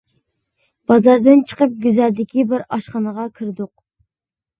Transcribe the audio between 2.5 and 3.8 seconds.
بىر ئاشخانىغا كىردۇق.